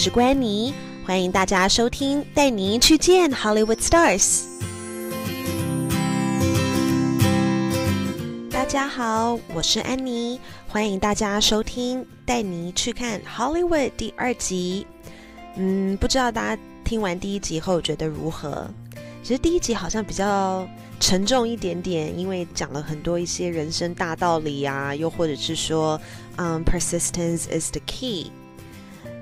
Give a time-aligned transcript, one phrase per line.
[0.00, 0.72] 是关妮，
[1.04, 4.44] 欢迎大家收听，带您去见 Hollywood Stars。
[8.48, 10.38] 大家好，我是安妮，
[10.68, 14.86] 欢迎大家收听，带您去看 Hollywood 第二集。
[15.56, 18.70] 嗯，不知道大家听完第一集后觉得如何？
[19.24, 20.64] 其实第一集好像比较
[21.00, 26.00] 沉重一点点，因为讲了很多一些人生大道理啊，又或者是说，
[26.36, 28.30] 嗯，persistence is the key。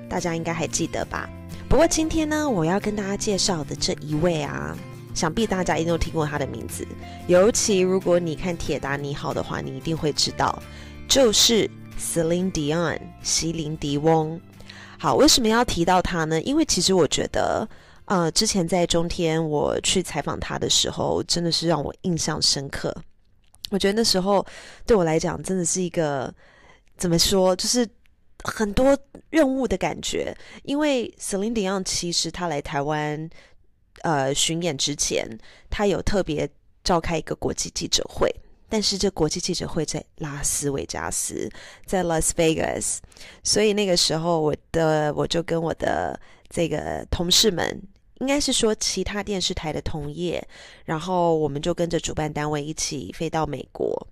[0.09, 1.29] 大家应该还记得吧？
[1.69, 4.73] 不过今天呢，我要跟大家介绍的这一位啊，
[5.13, 6.87] 想必大家一定都听过他的名字。
[7.27, 10.63] 尤其如果你看《铁达尼号》的话，你一定会知道，
[11.09, 11.69] 就是
[11.99, 14.39] Celine Dion 席琳迪翁。
[14.97, 16.41] 好，为什么要提到他呢？
[16.41, 17.67] 因为其实我觉得，
[18.05, 22.95] 呃，之前在中天我去采访他的时候，真的是让我印象深刻。
[23.69, 24.45] 我觉得那时候
[24.85, 26.33] 对我来讲，真的是一个
[26.97, 27.85] 怎么说，就是。
[28.43, 28.97] 很多
[29.29, 33.29] 任务的感觉，因为 Celine Dion 其实他来台湾
[34.03, 35.27] 呃巡演之前，
[35.69, 36.49] 他有特别
[36.83, 38.33] 召开一个国际记者会，
[38.69, 41.49] 但是这国际记者会在拉斯维加斯，
[41.85, 42.97] 在 Las Vegas，
[43.43, 47.81] 所以那个时候我的我就跟我的这个同事们，
[48.19, 50.47] 应该是说其他电视台的同业，
[50.85, 54.07] 然后我们就跟着主办单位一起飞到美国。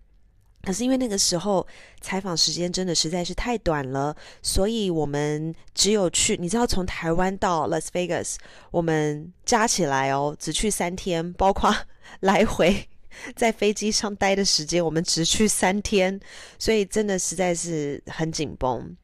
[0.66, 1.66] 可是因为那个时候
[2.02, 8.38] 采访时间真的实在是太短了，所以我们只有去，你知道从台湾到 Las Vegas，
[8.72, 11.72] 我们加起来哦，只去三天，包括
[12.22, 12.90] 来回
[13.36, 16.20] 在飞机上待的时间，我们只去三天，
[16.58, 18.98] 所以真的实在是很紧绷。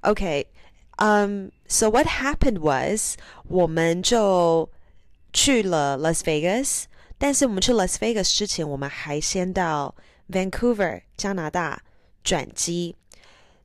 [0.00, 0.44] OK，
[0.96, 3.14] 嗯、um，So what happened was，
[3.48, 4.68] 我们就
[5.32, 6.86] 去了 Las Vegas，
[7.18, 9.94] 但是我们去 Las Vegas 之前，我们还先到。
[10.33, 11.83] Vancouver，加拿大
[12.23, 12.95] 转机，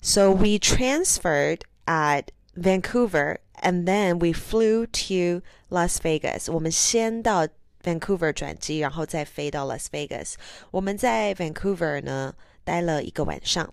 [0.00, 6.50] so we transferred at Vancouver and then we flew to Las Vegas。
[6.50, 7.46] 我们先到
[7.82, 10.34] Vancouver 转机，然后再飞到 Las Vegas。
[10.70, 13.72] 我们在 Vancouver 呢待了一个晚上。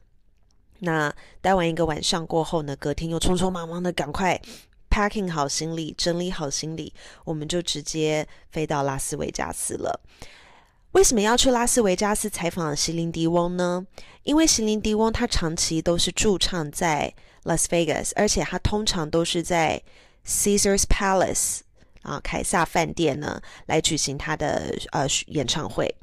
[0.79, 4.41] 那待完一个晚上过后呢，隔天又匆匆忙忙的赶快
[4.89, 6.91] packing 好行李，整理好行李，
[7.23, 10.01] 我们就直接飞到拉斯维加斯了。
[10.96, 13.86] 为什么要去拉斯维加斯采访席琳迪翁呢？
[14.22, 17.12] 因为席琳迪翁他长期都是驻唱在
[17.44, 19.82] Las Vegas，而且他通常都是在
[20.26, 21.58] Caesars Palace
[22.00, 25.94] 啊凯撒饭店呢来举行他的呃演唱会，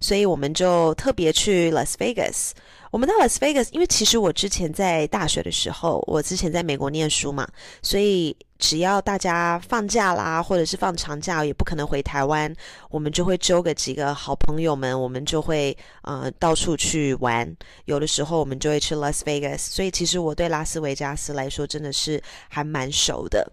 [0.00, 2.50] 所以我们就特别去 Las Vegas。
[2.90, 7.46] 我们到 Las Vegas，因为其实我之前在大学的时候，我之前在美国念书嘛，
[7.82, 12.50] 所以只要大家放假啦，或者是放长假，也不可能回台湾，
[12.88, 17.54] 我们就会揪个几个好朋友们，我们就会呃到处去玩。
[17.84, 23.52] 有的时候我们就会去 Las Vegas，所以其实我对拉斯维加斯来说真的是还蛮熟的。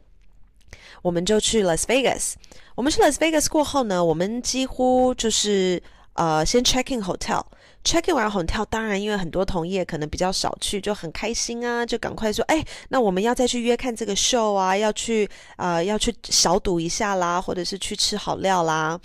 [1.02, 2.36] 我们就去 Las Vegas，
[2.74, 5.84] 我们去 Las Vegas 过后呢，我们几乎就是
[6.16, 7.44] 呃先 check in hotel。
[7.84, 19.00] check in 完 hotel，当然因为很多同业可能比较少去，就很开心啊，就赶快说，哎，那我们要再去约看这个 show 啊，要去呃要去小赌一下啦，或者是去吃好料啦。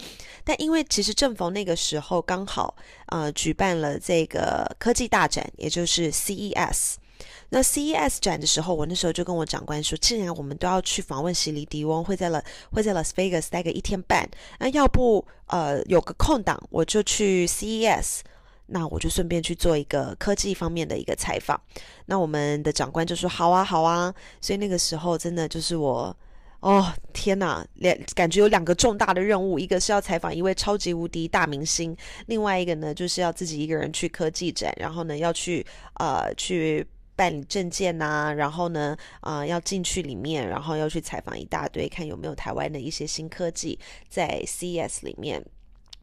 [0.44, 2.75] 但因为其实正逢那个时候刚好
[3.09, 6.94] 呃举办了这个科技大展，也就是 CES。
[7.50, 14.28] 那 CES 展的时候，我那时候就跟我长官说，既然我们都要去访问席里迪翁，会在了会在 Las Vegas 待个一天半，
[14.59, 18.21] 那要不呃有个空档，我就去 CES。
[18.72, 21.61] 那我就顺便去做一个科技方面的一个采访。
[22.06, 26.17] 那我们的长官就说：“好啊，好啊。”所以那个时候真的就是我，
[26.61, 31.97] 哦天哪，两感觉有两个重大的任务，一个是要采访一位超级无敌大明星，
[32.27, 36.87] 另外一个呢就是要自己一个人去科技展，然后呢要去呃去
[37.20, 45.44] 办理证件呐、然后呢啊、要进去里面，然后要去采访一大堆，看有没有台湾的一些新科技在 CES 里面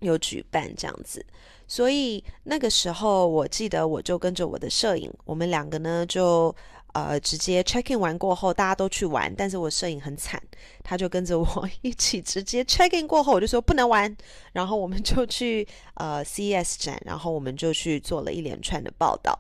[0.02, 1.26] 有举办这样子。
[1.68, 6.56] 所以那个时候，我记得我就跟着我的摄影，我们两个呢就
[6.94, 10.40] 呃直接 check in 完过后，大家都去玩，但是我摄影很惨，
[10.84, 14.16] 他就跟着我一起直接 check in 过后，我就说不能玩，
[14.54, 19.38] 然后我们就去呃 CES 展，然后我们就去做了一连串的报道，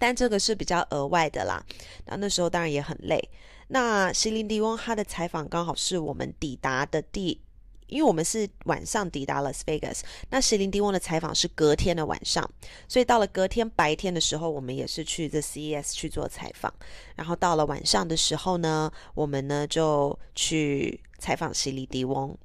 [0.00, 1.64] 但这个是比较额外的啦。
[2.06, 3.22] 那那时候当然也很累。
[3.68, 7.40] 那席琳迪翁他的采访刚好是我们抵达的第。
[7.86, 12.48] 因为我们是晚上抵达 Las Vegas，那席琳迪翁的采访是隔天的晚上，
[12.86, 16.72] 所以到了隔天白天的时候，我们也是去这 CES 去做采访。
[17.16, 22.38] 然后到了晚上的时候呢，我们呢就去采访席琳迪翁。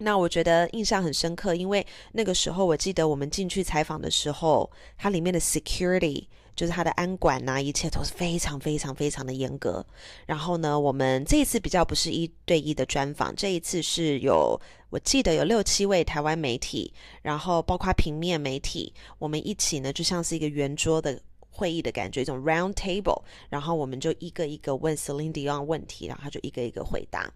[0.00, 6.26] 那我觉得印象很深刻，因为那个时候我记得我们进去采访的时候，它里面的 security。
[6.56, 9.86] 就是它的安管呐，一切都是非常非常非常的严格。
[10.26, 14.60] 然后呢，我们这一次比较不是一对一的专访，这一次是有
[14.90, 16.92] 我记得有六七位台湾媒体，
[17.22, 21.18] 然后包括平面媒体，我们一起呢就像是一个圆桌的
[21.48, 27.32] 会议的感觉，一种 round table，然后我们就一个一个问 Celine Dion 问题，然后他就一个一个回答。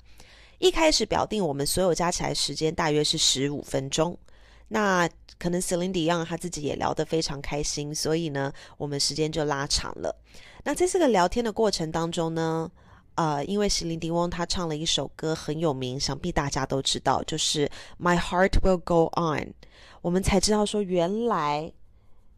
[0.59, 4.17] 一开始表定我们所有加起来时间大约是十五分钟。
[4.69, 5.09] 那
[5.39, 10.17] 可能 Celine Dion 他自己也聊得非常开心，所以呢，我们时间就拉长了。
[10.65, 12.71] 那在这个聊天的过程当中呢，
[13.17, 17.71] 呃，因为席琳迪翁他唱了一首歌很有名，想必大家都知道，就是
[18.01, 19.53] My Heart Will Go On。
[20.01, 21.73] 我们才知道说，原来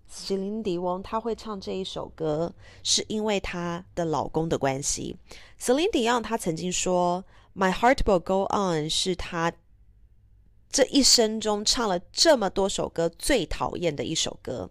[0.08, 2.52] 席琳迪翁她会唱这一首歌，
[2.82, 5.16] 是因为她的老公的关系。
[5.60, 7.24] Celine Dion 他曾经说
[7.56, 9.52] ，My Heart Will Go On 是他。
[10.68, 14.68] 这一生中唱了这么多首歌，最讨厌的一首歌。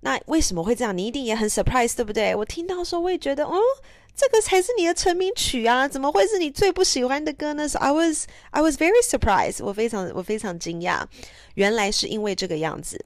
[0.00, 0.96] 那为什么会这样？
[0.96, 2.34] 你一定也很 surprise，对不对？
[2.36, 3.58] 我听到的时候，我也觉得，哦，
[4.14, 11.04] 这个才是你的成名曲啊，怎么会是你最不喜欢的歌呢 I was I was very surprised，我非常我非常惊讶，
[11.54, 13.04] 原来是因为这个样子。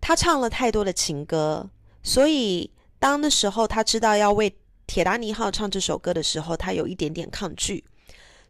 [0.00, 1.70] 他唱了太多的情歌，
[2.02, 4.52] 所以当那时候他知道要为
[4.90, 7.84] 铁达尼号唱这首歌的时候，她有一点点抗拒。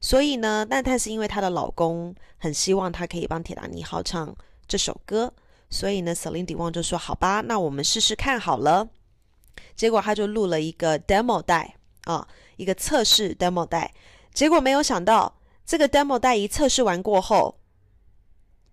[0.00, 4.34] 所以呢，但但是因为她的老公很希望她可以帮铁达尼号唱
[4.66, 5.30] 这首歌，
[5.68, 8.88] 所以呢，Celine Dion 就说：“好吧，那我们试试看好了。”
[9.76, 12.26] 结果他就录了一个 demo 带啊，
[12.56, 13.92] 一个测试 demo 带。
[14.32, 17.59] 结果没有想到，这个 demo 带一测试完过后，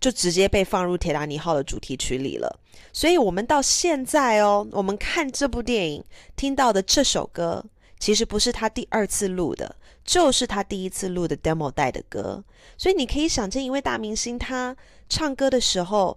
[0.00, 2.58] 就直接被放入铁达尼号的主题曲里了。
[2.92, 6.04] 所以，我们到现在哦，我们看这部电影
[6.36, 7.64] 听到的这首歌，
[7.98, 9.76] 其实不是他第二次录的。
[10.04, 12.42] 就是他第一次录的 demo 带的歌，
[12.78, 14.74] 所以你可以想见，一位大明星他
[15.06, 16.16] 唱歌的时候，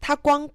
[0.00, 0.48] 他光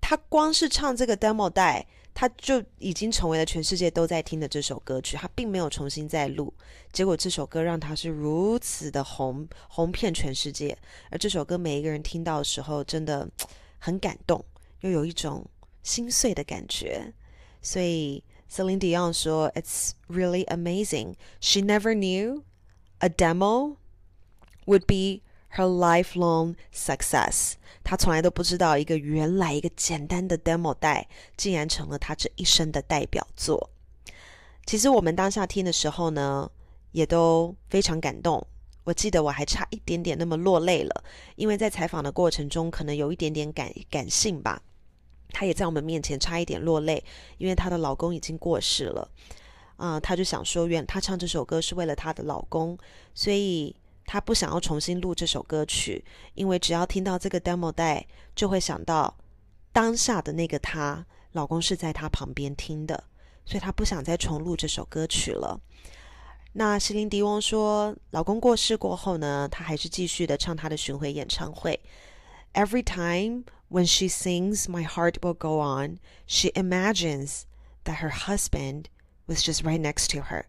[0.00, 1.86] 他光是唱这个 demo 带，
[2.20, 6.52] 他就已经成为了全世界都在听的这首歌曲，他并没有重新再录，
[6.92, 10.76] 结果这首歌让他是如此的红，红遍全世界。
[11.08, 13.26] 而这首歌每一个人听到的时候，真的
[13.78, 14.44] 很感动，
[14.80, 15.48] 又有一种
[15.82, 17.14] 心碎的感觉，
[17.62, 18.22] 所以。
[18.50, 21.14] Celine Dion 说：“It's really amazing.
[21.40, 22.42] She never knew
[22.98, 23.76] a demo
[24.66, 25.22] would be
[25.54, 33.70] her lifelong success.” 她从来都不知道，一个原来一个简单的 demo 带，竟然成了她这一生的代表作。
[34.66, 36.50] 其实我们当下听的时候呢，
[36.92, 38.46] 也都非常感动。
[38.84, 41.04] 我记得我还差一点点那么落泪了，
[41.36, 44.62] 因为在采访的过程中，可能有一点点感感性吧。
[45.32, 47.02] 她也在我们面前差一点落泪，
[47.38, 49.08] 因为她的老公已经过世了。
[49.76, 52.76] 啊、她就想说，原她唱这首歌是为了她的老公，
[53.14, 53.74] 所以
[54.12, 56.04] 她不想要重新录这首歌曲，
[56.34, 58.04] 因为只要听到这个 demo 带，
[58.34, 59.16] 就会想到
[59.72, 63.04] 当下的那个她，老公是在她旁边听的，
[63.46, 65.60] 所以她不想再重录这首歌曲了。
[66.54, 71.78] 那席琳迪翁说，老公过世过后呢，她还是继续的唱她的巡回演唱会
[72.54, 73.44] ，Every time。
[73.72, 77.42] When she sings My Heart Will Go On, she imagines
[77.84, 78.86] that her husband
[79.28, 80.46] was just right next to her.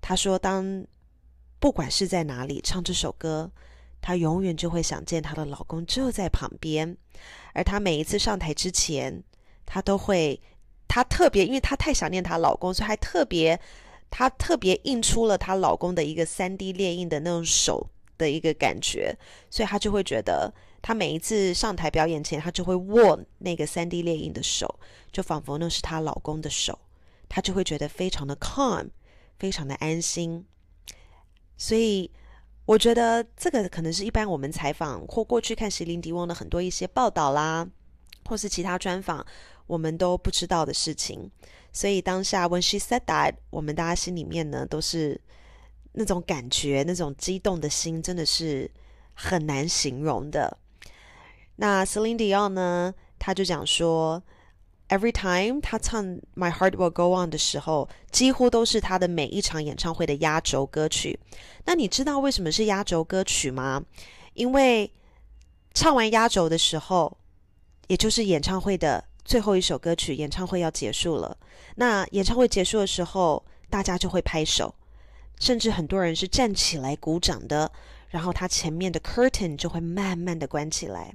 [0.00, 0.86] 她说，当
[1.62, 3.48] 不管是在哪里唱这首歌，
[4.00, 6.96] 她永远就会想见她的老公就在旁边。
[7.54, 9.22] 而她每一次上台之前，
[9.64, 10.42] 她都会，
[10.88, 13.60] 她特别，因为她太想念她老公，所以还特别，
[14.10, 19.16] 她特别印出了她老公的一个 3D 列印的那种手的一个感觉，
[19.48, 20.52] 所以她就会觉得。
[20.82, 24.80] 她每一次上台表演前，她就会握那个 3D 列印的手，
[25.12, 26.76] 就仿佛那是她老公的手，
[27.28, 28.88] 她就会觉得非常的 calm，
[29.38, 30.44] 非常的安心。
[31.62, 32.10] 所以，
[32.64, 37.64] 我觉得这个可能是一般我们采访或过去看席琳迪翁的很多一些报道啦，
[38.24, 39.24] 或是其他专访，
[39.68, 41.30] 我们都不知道的事情。
[41.72, 45.20] 所以当下 When she said that，我们大家心里面呢都是
[45.92, 48.68] 那种感觉，那种激动的心，真的是
[49.14, 50.58] 很难形容的。
[51.54, 52.92] 那 Celine Dion 呢？
[53.20, 54.20] 他就讲说
[54.92, 56.04] ，Every time 他唱
[56.36, 61.18] 《My Heart Will Go On》的时候，几乎都是他的每一场演唱会的压轴歌曲。
[61.64, 63.82] 那你知道为什么是压轴歌曲吗？
[64.34, 64.92] 因为
[65.72, 67.16] 唱完压轴的时候，
[67.86, 71.34] 也就是演唱会的最后一首歌曲，演唱会要结束了。
[71.76, 74.74] 那演唱会结束的时候，大家就会拍手，
[75.40, 77.72] 甚至很多人是站起来鼓掌的。
[78.12, 81.14] 然后他前面的 curtain 就会慢慢的关起来，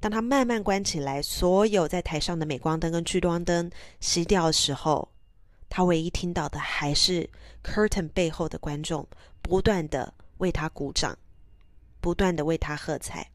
[0.00, 5.10] 当他慢慢关起来，所有在台上的镁光灯跟聚光灯熄掉的时候，
[5.68, 7.28] 他唯一听到的还是
[7.62, 9.06] curtain 背后的观众
[9.42, 11.18] 不断的为他鼓掌，
[12.00, 13.30] 不断的为他喝彩。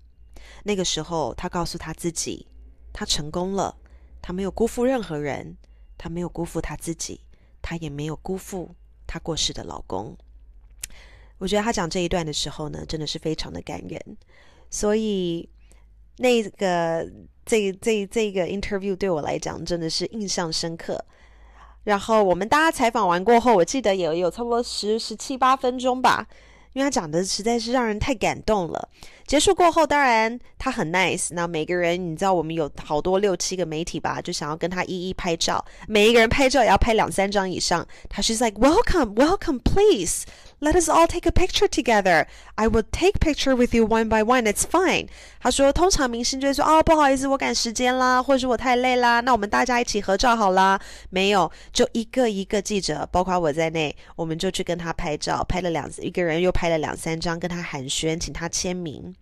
[0.63, 2.47] 那个时候，他告诉他自己，
[2.91, 3.77] 他成功了，
[4.23, 5.55] 他没有辜负任何人，
[5.99, 7.21] 他没有辜负他自己，
[7.61, 8.73] 他也没有辜负
[9.05, 10.17] 他过世的老公。
[11.37, 13.99] 我觉得他讲这一段的时候呢，真的是非常的感人。
[14.69, 15.47] 所以
[16.17, 17.07] 那个
[17.45, 21.03] 这这这个 interview 对我来讲真的是印象深刻。
[21.83, 26.27] 然后我们大家采访完过后，我记得有有差不多十十七八分钟吧。
[26.71, 28.89] 因为他讲的实在是让人太感动了。
[29.27, 31.27] 结束过后，当然他很 nice。
[31.29, 35.63] 那每个人，你知道，我们有好多六七个媒体吧，就想要跟他一一拍照。
[35.87, 37.87] 每一个人拍照也要拍两三张以上。
[38.09, 40.23] 他是 like welcome, welcome, please.
[40.63, 42.25] Let us all take a picture together.
[42.55, 44.45] I will take picture with you one by one.
[44.45, 45.09] It's fine.
[45.41, 50.79] 他说，通常明星就会说，哦，不好意思，我赶时间啦，或者是我太累啦，那我们大家一起合照好啦。
[51.09, 59.13] 没有，就一个一个记者，包括我在内，我们就去跟他拍照，拍了两一个人又拍了两三张，跟他寒暄，请他签名。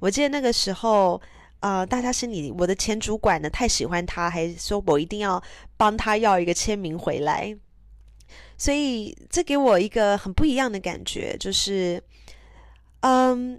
[0.00, 1.18] 我记得那个时候，
[1.60, 5.42] 呃，大家心里，我的前主管呢太喜欢他，还说我一定要
[5.78, 7.56] 帮他要一个签名回来。
[8.60, 12.02] 所以，这给我一个很不一样的感觉，就是，
[13.00, 13.58] 嗯，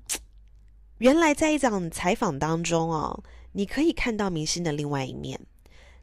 [0.99, 5.39] 原来在一场采访当中哦，你可以看到明星的另外一面。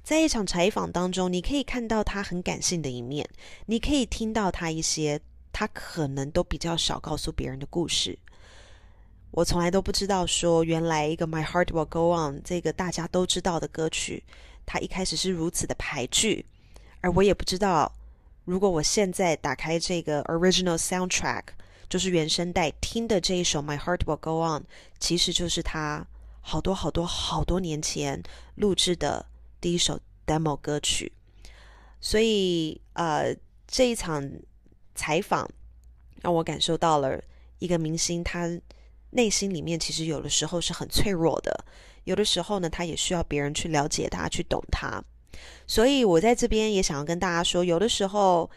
[0.03, 3.25] 在一场采访当中，你可以看到他很感性的一面，
[3.67, 5.21] 你可以听到他一些
[5.53, 8.19] 他可能都比较少告诉别人的故事。
[9.31, 14.25] 我从来都不知道说，原来一个《My Heart Will Go On》这个大家都知道的歌曲，
[14.67, 16.45] 它一开始是如此的排剧，
[17.01, 17.93] 而我也不知道。
[18.49, 21.43] 如果我现在打开这个 original soundtrack，
[21.87, 24.63] 就是原声带听的这一首《My Heart Will Go On》，
[24.99, 26.07] 其实就是他
[26.41, 28.23] 好多好多好多年前
[28.55, 29.27] 录制的
[29.61, 31.13] 第一首 demo 歌曲。
[32.01, 33.37] 所以，呃，
[33.67, 34.27] 这一场
[34.95, 35.47] 采访
[36.23, 37.23] 让我感受到了
[37.59, 38.49] 一个明星他
[39.11, 41.67] 内心里面其实有的时候是很脆弱的，
[42.05, 45.05] 有的时候呢，他也需要别人去了解他，去懂他。
[45.67, 48.51] 所以，我在这边也想要跟大家说，有的时候，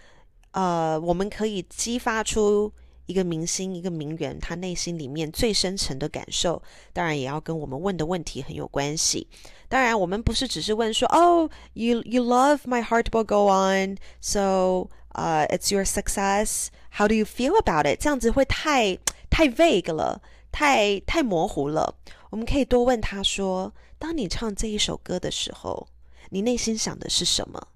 [0.52, 2.72] 呃，我们可以激发出
[3.06, 6.62] 一个明星、一个名人他内心里面最深层的感受，
[6.94, 9.28] 当然也要跟我们问的问题很有关系。
[9.68, 18.00] 当然，我们不是只是问说，哦，you you love my heart will go on，so，呃，uh，it's your success，how do you feel about it？
[18.00, 18.98] 这样子会太
[19.30, 20.22] 太 vague 了，
[20.52, 21.96] 太太模糊了。
[22.30, 25.88] 我们可以多问他说，当你唱这一首歌的时候。
[26.32, 27.68] 你内心想的是什么？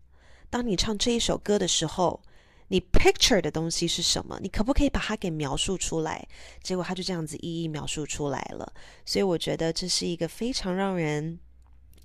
[0.50, 2.22] 当你唱这一首歌的时候，
[2.70, 4.40] 你 picture 的东西是什么？
[4.42, 6.26] 你可不可以把它给描述出来？
[6.64, 8.72] 结果他就这样子一一描述出来了。
[9.06, 11.38] 所以我觉得这是一个非常让人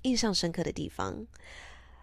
[0.01, 1.25] 印象深刻的地方。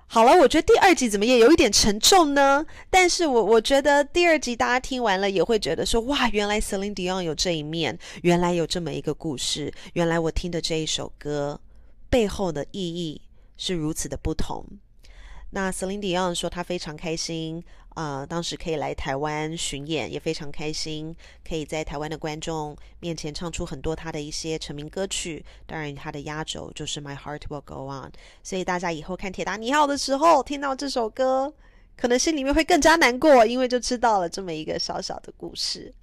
[0.07, 2.65] 好了，我觉得第二集怎么也有一点沉重呢？
[2.89, 11.61] 但是我我觉得第二集大家听完了也会觉得说，哇，原来 Celine Dion 有这一面，原来有这么一个故事，原来我听的这一首歌
[12.09, 13.21] 背后的意义。
[13.59, 14.65] 是如此的不同。
[15.51, 25.43] 那 Celine Dion 说，她非常开心啊、呃，当时可以来台湾巡演，也非常开心，可以在台湾的观众面前唱出很多她的一些成名歌曲。
[25.67, 28.13] 当然，她的压轴就是 My Heart Will Go On。
[28.43, 31.51] 所以大家以后看《铁达尼号》的时候，听到这首歌，
[31.97, 35.95] 可能心里面会更加难过，因为就知道了这么一个小小的故事。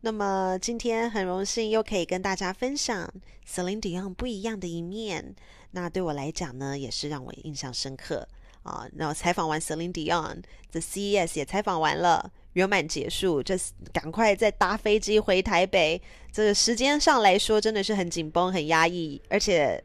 [0.00, 3.12] 那么今天很荣幸又可以跟大家分享
[3.46, 5.34] Celine Dion 不一样的一面。
[5.72, 8.26] 那对我来讲呢，也是让我印象深刻
[8.62, 8.88] 啊。
[8.96, 13.58] 然后采访完 Celine Dion，The CES 也采访完了，圆满结束，这
[13.92, 16.00] 赶快再搭飞机回台北。
[16.30, 19.82] 这个时间上来说，真的是很紧绷、很压抑，而且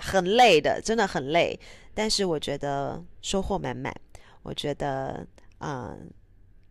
[0.00, 1.58] 很累的，真的很累。
[1.94, 3.94] 但是我觉得收获满满。
[4.42, 5.26] 我觉得，
[5.60, 6.10] 嗯，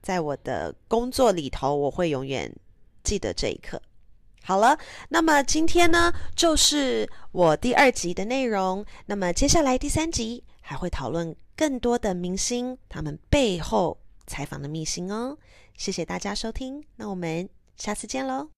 [0.01, 2.53] 在我的工作里头，我会永远
[3.05, 3.81] 记得这一刻。
[4.43, 4.77] 好了，
[5.09, 8.85] 那么今天呢，就是我第二集的内容。
[9.05, 13.97] 那么接下来第三集还会讨论更多的明星他们背后
[14.27, 15.37] 采访的秘辛哦。
[15.77, 18.54] 谢谢大家收听，那我们下次见喽。